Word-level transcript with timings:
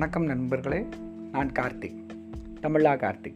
வணக்கம் 0.00 0.26
நண்பர்களே 0.26 0.86
நான் 1.32 1.52
கார்த்திக் 1.52 2.04
தமிழா 2.62 2.96
கார்த்திக். 2.96 3.34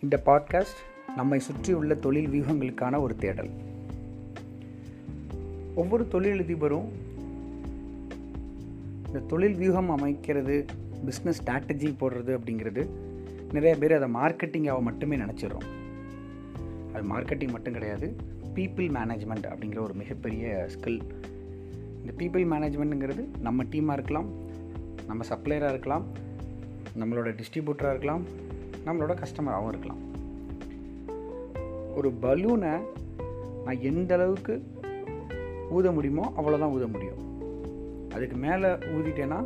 இந்த 0.00 0.22
பாட்காஸ்ட் 0.26 1.10
நம்மை 1.16 1.38
சுற்றியுள்ள 1.38 1.94
தொழில் 1.94 2.28
வியூகங்களுக்கான 2.28 3.00
ஒரு 3.00 3.16
தேடல். 3.16 3.50
ஒவ்வொரு 5.74 6.06
தொழிலதிபரும் 6.10 6.88
இந்த 9.06 9.18
தொழில் 9.18 9.54
வியூகம் 9.54 9.98
அமைக்கிறது 9.98 10.66
பிஸ்னஸ் 11.06 11.40
ஸ்ட்ராட்டஜி 11.44 11.94
போடுறது 12.00 12.38
அப்படிங்கிறது 12.38 12.88
நிறைய 13.52 13.76
பேர் 13.76 13.92
அதை 13.92 14.10
மார்க்கெட்டிங்காக 14.14 14.80
மட்டுமே 14.80 15.16
நினச்சிடுறோம். 15.16 15.66
அது 16.94 17.04
மார்க்கெட்டிங் 17.04 17.50
மட்டும் 17.50 17.72
கிடையாது 17.72 18.16
பீப்புள் 18.54 18.90
மேனேஜ்மெண்ட் 18.90 19.54
அப்படிங்கிற 19.54 19.80
ஒரு 19.80 19.94
மிகப்பெரிய 19.94 20.68
ஸ்கில் 20.74 21.00
இந்த 22.06 22.24
பீப்புள் 22.24 22.42
மேனேஜ்மெண்ட்டுங்கிறது 22.42 23.28
நம்ம 23.38 23.64
டீமாக 23.64 23.92
இருக்கலாம் 23.92 24.26
நம்ம 25.06 25.24
சப்ளையராக 25.28 25.68
இருக்கலாம் 25.68 26.06
நம்மளோட 27.00 27.38
டிஸ்ட்ரிபியூட்டராக 27.38 27.88
இருக்கலாம் 27.88 28.24
நம்மளோட 28.86 29.22
கஸ்டமராகவும் 29.22 29.68
இருக்கலாம். 29.68 29.98
ஒரு 31.94 32.12
பலூனை 32.22 32.80
நான் 33.64 33.80
எந்த 33.80 34.14
அளவுக்கு 34.14 34.66
ஊத 35.70 35.92
முடியுமோ 35.92 36.32
அவ்வளோதான் 36.36 36.70
ஊத 36.70 36.86
முடியும். 36.86 37.20
அதுக்கு 38.12 38.36
மேலே 38.36 38.66
ஊதிட்டேன்னா 38.66 39.44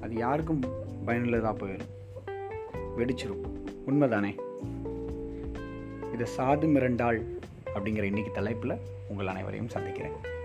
அது 0.00 0.14
யாருக்கும் 0.14 0.60
பயனுள்ளதாக 1.04 1.66
போயிடும். 1.66 1.90
வெடிச்சிரும். 2.96 3.44
உண்மைதானே? 3.86 4.36
இதை 6.12 6.26
சாது 6.36 6.66
மிரண்டாள் 6.76 7.22
அப்படிங்கிற 7.74 8.02
இன்னைக்கு 8.02 8.30
தலைப்பில் 8.32 8.78
உங்கள் 9.08 9.26
அனைவரையும் 9.26 9.68
சந்திக்கிறேன். 9.68 10.38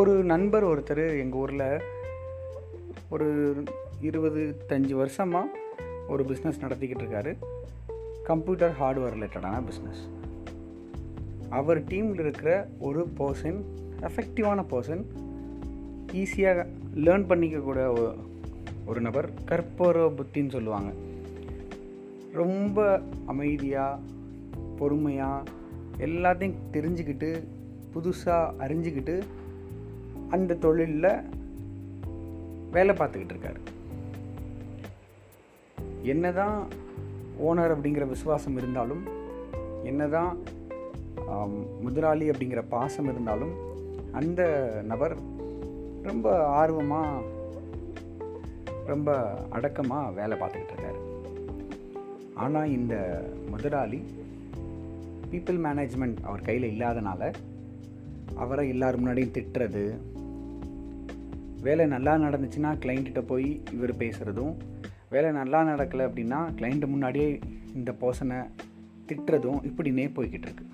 ஒரு 0.00 0.12
நண்பர் 0.24 0.64
ஒருத்தர் 0.64 1.18
எங்கள் 1.18 1.40
ஊரில் 1.40 1.82
ஒரு 3.08 3.26
இருபத்தஞ்சி 4.02 4.94
வருஷமாக 5.00 5.48
ஒரு 6.08 6.22
பிஸ்னஸ் 6.24 6.60
நடத்திக்கிட்டு 6.60 7.04
இருக்காரு. 7.04 7.32
கம்ப்யூட்டர் 8.24 8.74
ஹார்ட்வேர் 8.80 9.14
ரிலேட்டடான 9.16 9.60
பிஸ்னஸ் 9.68 10.02
அவர் 11.48 11.80
டீமில் 11.84 12.18
இருக்கிற 12.18 12.68
ஒரு 12.78 13.08
பர்சன் 13.18 13.60
எஃபெக்டிவான 14.00 14.64
பர்சன் 14.72 15.04
ஈஸியாக 16.22 16.66
லேர்ன் 16.94 17.28
பண்ணிக்கக்கூடிய 17.30 17.86
ஒரு 18.86 19.00
நபர் 19.00 19.30
கற்பூர 19.44 20.10
புத்தின்னு 20.18 20.54
சொல்லுவாங்க. 20.56 20.92
ரொம்ப 22.32 23.00
அமைதியாக 23.26 23.98
பொறுமையாக 24.78 25.50
எல்லாத்தையும் 25.98 26.60
தெரிஞ்சுக்கிட்டு 26.72 27.32
புதுசாக 27.94 28.54
அறிஞ்சிக்கிட்டு 28.58 29.16
அந்த 30.30 30.54
தொழிலில் 30.54 31.22
வேலை 32.70 32.94
பார்த்துக்கிட்டு 32.94 33.34
இருக்காரு. 33.34 33.60
என்னதான் 36.02 36.58
ஓனர் 37.46 37.74
அப்படிங்கிற 37.74 38.08
விசுவாசம் 38.08 38.56
இருந்தாலும் 38.56 39.04
என்னதான் 39.82 40.36
தான் 41.30 41.54
முதலாளி 41.82 42.30
அப்படிங்கிற 42.30 42.62
பாசம் 42.68 43.08
இருந்தாலும் 43.08 43.54
அந்த 44.12 44.42
நபர் 44.86 45.14
ரொம்ப 46.02 46.46
ஆர்வமாக 46.46 47.32
ரொம்ப 48.86 49.10
அடக்கமாக 49.50 50.10
வேலை 50.10 50.38
பார்த்துக்கிட்டு 50.38 50.74
இருக்காரு. 50.74 51.00
ஆனால் 52.34 52.68
இந்த 52.68 52.94
முதலாளி 53.50 54.04
பீப்புள் 55.30 55.58
மேனேஜ்மெண்ட் 55.66 56.18
அவர் 56.22 56.42
கையில் 56.42 56.70
இல்லாதனால 56.72 57.32
அவரை 58.36 58.68
எல்லார் 58.68 59.02
முன்னாடியும் 59.02 59.34
திட்டுறது. 59.38 59.98
வேலை 61.60 61.86
நல்லா 61.86 62.16
நடந்துச்சுன்னா 62.16 62.70
கிளைண்ட்டிட்ட 62.82 63.20
போய் 63.20 63.62
இவர் 63.72 63.96
பேசுகிறதும் 63.96 64.54
வேலை 65.10 65.32
நல்லா 65.32 65.62
நடக்கலை 65.62 66.04
அப்படின்னா 66.08 66.40
கிளைண்ட்டு 66.58 66.86
முன்னாடியே 66.86 67.38
இந்த 67.74 67.92
பர்சனை 68.00 68.38
திட்டுறதும் 69.06 69.60
இப்படினே 69.62 70.06
போய்கிட்டு 70.16 70.48
இருக்கு. 70.48 70.66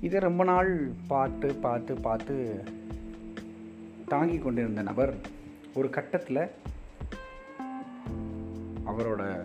இதை 0.00 0.20
ரொம்ப 0.20 0.44
நாள் 0.44 0.92
பார்த்து 1.06 1.54
பார்த்து 1.54 1.94
பார்த்து 1.94 2.64
தாங்கி 4.08 4.38
கொண்டிருந்த 4.38 4.82
நபர் 4.82 5.14
ஒரு 5.74 5.90
கட்டத்தில் 5.90 6.48
அவரோட 8.86 9.44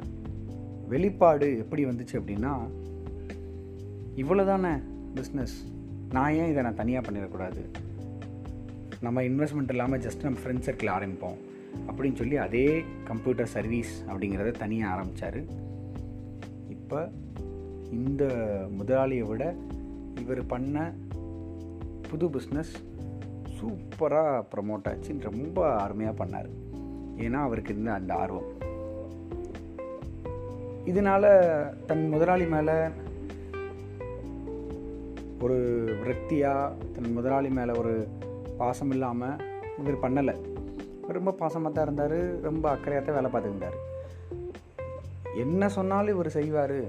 வெளிப்பாடு 0.88 1.58
எப்படி 1.58 1.86
வந்துச்சு 1.86 2.14
அப்படின்னா 2.14 2.54
இவ்வளோதானே 4.16 4.84
பிஸ்னஸ் 5.16 5.58
நான் 6.12 6.34
ஏன் 6.34 6.50
இதை 6.50 6.64
நான் 6.64 6.76
தனியாக 6.76 7.12
பண்ணிடக்கூடாது? 7.12 7.62
நம்ம 9.02 9.22
இன்வெஸ்ட்மெண்ட் 9.22 9.70
இல்லாமல் 9.70 10.00
ஜஸ்ட் 10.00 10.24
நம்ம 10.24 10.40
ஃப்ரெண்ட் 10.40 10.66
சர்க்கிள் 10.66 10.94
ஆரம்பிப்போம். 10.98 11.38
அப்படின்னு 11.88 12.16
சொல்லி 12.16 12.38
அதே 12.38 12.84
கம்ப்யூட்டர் 13.04 13.48
சர்வீஸ் 13.48 14.04
அப்படிங்கிறத 14.10 14.52
தனியாக 14.52 14.94
ஆரம்பித்தார் 14.94 15.44
இப்போ 16.70 17.10
இந்த 17.92 18.26
முதலாளியை 18.80 19.28
விட 19.28 19.56
இவர் 20.22 20.46
பண்ண 20.46 20.94
புது 22.10 22.28
பிஸ்னஸ் 22.28 22.74
சூப்பராக 23.60 24.46
ப்ரமோட் 24.56 24.88
ஆச்சு. 24.90 25.16
ரொம்ப 25.20 25.76
அருமையாக 25.76 26.26
பண்ணார். 26.26 26.50
ஏன்னா 27.18 27.34
அவருக்கு 27.34 27.72
இருந்த 27.72 27.94
அந்த 27.94 28.14
ஆர்வம். 28.14 28.56
இதனால் 30.86 31.26
தன் 31.86 32.08
முதலாளி 32.08 32.46
மேலே 32.46 32.74
ஒரு 35.46 35.58
விரக்தியாக 36.02 36.76
தன் 36.94 37.16
முதலாளி 37.18 37.50
மேலே 37.58 37.74
ஒரு 37.82 37.94
பாசம் 38.62 38.92
இல்லாமல் 38.96 39.42
இவர் 39.82 40.04
பண்ணலை. 40.04 40.34
ரொம்ப 41.18 41.34
பாசமாக 41.42 41.72
தான் 41.74 41.86
இருந்தார் 41.88 42.18
ரொம்ப 42.48 42.66
அக்கறையாக 42.76 43.04
தான் 43.06 43.18
வேலை 43.18 43.30
பார்த்துருந்தார் 43.34 43.78
என்ன 45.44 45.70
சொன்னாலும் 45.76 46.16
இவர் 46.16 46.36
செய்வார். 46.38 46.80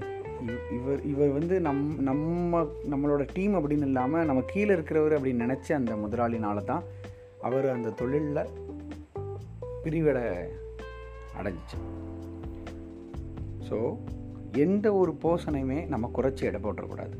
இவர் 0.77 1.01
இவர் 1.11 1.31
வந்து 1.37 1.55
நம் 1.67 1.83
நம்ம 2.09 2.61
நம்மளோட 2.91 3.23
டீம் 3.33 3.55
அப்படின்னு 3.59 3.87
இல்லாமல் 3.89 4.27
நம்ம 4.29 4.43
கீழே 4.51 4.71
இருக்கிறவர் 4.75 5.15
அப்படின்னு 5.17 5.45
நினச்ச 5.45 5.73
அந்த 5.79 5.95
முதலாளினால 6.03 6.63
தான் 6.71 6.85
அவர் 7.47 7.67
அந்த 7.75 7.93
தொழிலில் 8.01 8.51
பிரிவடை 9.83 10.25
அடைஞ்சிச்சு 11.39 11.77
ஸோ 13.69 13.79
எந்த 14.65 14.87
ஒரு 14.93 15.11
போஷனையுமே 15.23 15.79
நம்ம 15.87 16.05
குறைச்சி 16.17 16.43
எடை 16.49 16.61
போட்டுறக்கூடாது. 16.63 17.15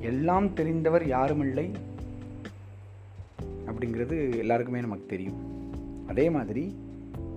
எல்லாம் 0.00 0.48
தெரிந்தவர் 0.48 1.04
யாருமில்லை 1.06 1.70
அப்படிங்கிறது 3.66 4.38
எல்லாருக்குமே 4.38 4.80
நமக்கு 4.80 5.06
தெரியும். 5.06 5.38
அதே 6.08 6.30
மாதிரி 6.30 6.76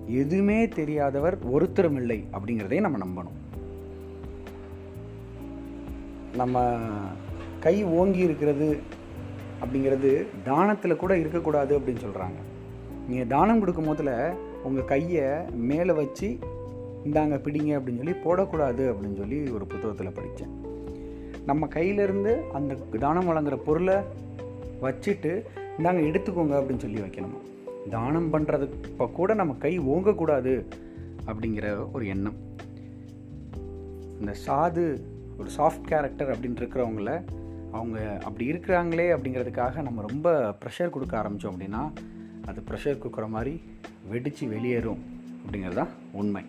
எதுவுமே 0.06 0.68
தெரியாதவர் 0.68 1.38
ஒருத்தரும் 1.50 1.96
இல்லை 1.96 2.24
அப்படிங்கிறதையும் 2.32 2.86
நம்ம 2.88 2.98
நம்பணும். 2.98 3.38
நம்ம 6.36 6.68
கை 7.60 7.84
ஓங்கி 7.84 8.18
இருக்கிறது 8.18 8.80
அப்படிங்கிறது 9.62 10.26
தானத்தில் 10.44 10.96
கூட 10.96 11.18
இருக்கக்கூடாது 11.18 11.78
அப்படின்னு 11.78 12.04
சொல்கிறாங்க 12.04 12.40
நீங்கள் 13.08 13.26
தானம் 13.26 13.60
கொடுக்கும் 13.60 13.84
போதில் 13.84 14.34
உங்கள் 14.62 14.84
கையை 14.84 15.46
மேலே 15.52 15.92
வச்சு 15.92 16.38
இந்தாங்க 17.04 17.36
பிடிங்க 17.36 17.78
அப்படின்னு 17.78 17.96
சொல்லி 17.96 18.12
போடக்கூடாது 18.12 18.92
அப்படின்னு 18.92 19.16
சொல்லி 19.16 19.50
ஒரு 19.50 19.66
புத்தகத்தில் 19.66 20.12
படித்தேன் 20.12 20.63
நம்ம 21.46 21.66
கையிலேருந்து 21.66 22.50
அந்த 22.50 22.74
தானம் 22.74 23.28
வழங்குற 23.30 23.56
பொருளை 23.56 23.94
வச்சுட்டு 24.82 25.32
இந்தாங்க 25.78 26.02
எடுத்துக்கோங்க 26.08 26.54
அப்படின்னு 26.58 26.78
சொல்லி 26.78 27.00
வைக்கணும்? 27.00 27.38
தானம் 27.90 28.32
பண்ணுறது 28.32 28.66
இப்போ 28.84 29.06
கூட 29.06 29.34
நம்ம 29.34 29.54
கை 29.54 29.80
ஓங்கக்கூடாது 29.80 30.52
அப்படிங்கிற 31.26 31.92
ஒரு 31.92 32.06
எண்ணம். 32.06 32.38
இந்த 34.20 34.34
சாது 34.46 34.84
ஒரு 35.38 35.50
சாஃப்ட் 35.56 35.86
கேரக்டர் 35.86 36.30
அப்படின்னு 36.30 36.60
இருக்கிறவங்கள 36.60 37.24
அவங்க 37.72 38.18
அப்படி 38.24 38.52
இருக்கிறாங்களே 38.52 39.06
அப்படிங்கிறதுக்காக 39.16 39.82
நம்ம 39.82 40.02
ரொம்ப 40.08 40.56
ப்ரெஷர் 40.64 40.90
கொடுக்க 40.90 41.18
ஆரம்பித்தோம் 41.18 41.54
அப்படின்னா 41.54 41.82
அது 42.46 42.62
ப்ரெஷர் 42.70 43.02
கொடுக்குற 43.02 43.28
மாதிரி 43.28 43.60
வெடித்து 44.08 44.48
வெளியேறும் 44.48 45.02
அப்படிங்கிறது 45.44 45.74
தான் 45.74 45.88
உண்மை. 46.12 46.44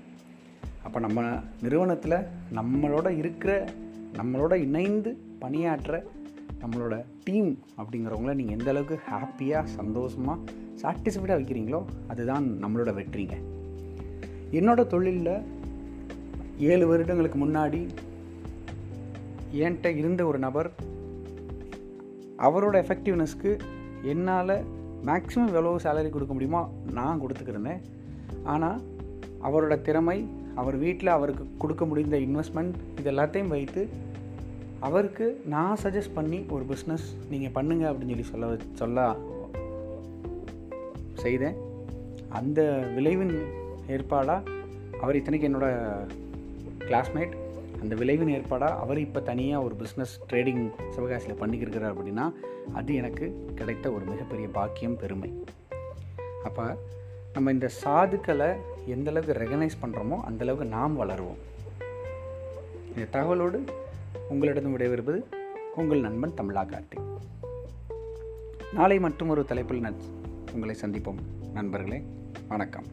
அப்போ 0.84 1.00
நம்ம 1.00 1.22
நிறுவனத்தில் 1.62 2.18
நம்மளோட 2.56 3.18
இருக்கிற 3.18 3.66
நம்மளோட 4.18 4.54
இணைந்து 4.56 5.18
பணியாற்ற 5.40 6.04
நம்மளோட 6.62 7.04
டீம் 7.24 7.60
அப்படிங்கிறவங்கள 7.78 8.34
நீங்கள் 8.34 8.58
எந்த 8.58 8.70
அளவுக்கு 8.70 9.00
ஹாப்பியாக 9.12 9.64
சந்தோஷமாக 9.64 10.40
சாட்டிஸ்ஃபைடாக 10.82 11.42
வைக்கிறீங்களோ 11.42 11.84
அதுதான் 12.08 12.58
நம்மளோட 12.64 12.94
வெற்றிங்க. 12.94 13.34
என்னோடய 14.52 14.88
தொழிலில் 14.88 15.42
ஏழு 16.58 16.88
வருடங்களுக்கு 16.88 17.46
முன்னாடி 17.46 17.88
என்கிட்ட 19.54 19.86
இருந்த 19.86 20.26
ஒரு 20.26 20.40
நபர் 20.40 20.72
அவரோட 22.38 22.82
எஃபெக்டிவ்னஸ்க்கு 22.82 23.60
என்னால் 24.04 24.64
மேக்ஸிமம் 25.06 25.46
எவ்வளோ 25.46 25.76
சேலரி 25.84 26.10
கொடுக்க 26.10 26.34
முடியுமோ 26.34 26.70
நான் 26.92 27.22
கொடுத்துக்கிறேன் 27.22 27.82
ஆனால் 28.44 28.82
அவரோட 29.44 29.82
திறமை 29.82 30.28
அவர் 30.56 30.76
வீட்டில் 30.76 31.08
அவருக்கு 31.08 31.48
கொடுக்க 31.58 31.86
முடிந்த 31.86 32.20
இன்வெஸ்ட்மெண்ட் 32.20 32.74
இது 33.00 33.12
எல்லாத்தையும் 33.12 33.48
வைத்து 33.48 33.90
அவருக்கு 34.80 35.42
நான் 35.46 35.78
சஜஸ்ட் 35.84 36.14
பண்ணி 36.14 36.46
ஒரு 36.50 36.66
பிஸ்னஸ் 36.70 37.06
நீங்கள் 37.30 37.52
பண்ணுங்க 37.52 37.92
அப்படின்னு 37.92 38.08
சொல்லி 38.08 38.24
சொல்ல 38.24 38.46
வ- 38.48 38.60
சொல்ல 38.74 39.16
செய்தேன். 41.14 41.56
அந்த 42.30 42.62
விளைவின் 42.96 43.36
ஏற்பாடாக 43.88 44.44
அவர் 45.02 45.16
இத்தனைக்கு 45.16 45.50
என்னோடய 45.50 46.08
கிளாஸ்மேட் 46.80 47.36
அந்த 47.82 47.96
விளைவின் 47.96 48.42
ஏற்பாடாக 48.42 48.78
அவர் 48.78 48.98
இப்போ 48.98 49.20
தனியாக 49.20 49.64
ஒரு 49.64 49.76
பிஸ்னஸ் 49.76 50.14
ட்ரேடிங் 50.30 50.64
சிவகாசியில் 50.96 51.40
பண்ணிக்கிருக்கிறார் 51.40 51.94
அப்படின்னா 51.94 52.34
அது 52.74 52.96
எனக்கு 52.96 53.52
கிடைத்த 53.56 53.92
ஒரு 53.92 54.06
மிகப்பெரிய 54.06 54.48
பாக்கியம் 54.48 54.98
பெருமை. 54.98 55.32
அப்போ 56.44 56.78
நம்ம 57.36 57.52
இந்த 57.52 57.70
சாதுக்களை 57.84 58.56
எந்த 58.86 59.10
அளவுக்கு 59.10 59.46
ரெகனைஸ் 59.46 59.78
பண்ணுறோமோ 59.82 60.20
அந்தளவுக்கு 60.30 60.68
நாம் 60.68 61.02
வளருவோம். 61.02 61.42
இந்த 62.96 63.20
தகவலோடு 63.20 63.68
உங்களிடம் 64.30 64.78
விடைபெறுவது 64.78 65.24
உங்கள் 65.76 66.00
நண்பன் 66.00 66.34
தமிழா 66.38 66.64
கார்த்திக். 66.66 67.18
நாளை 68.74 69.00
மற்றும் 69.00 69.30
ஒரு 69.30 69.46
தலைப்பில் 69.46 69.94
உங்களை 70.54 70.76
சந்திப்போம். 70.82 71.20
நண்பர்களே 71.54 72.04
வணக்கம். 72.48 72.86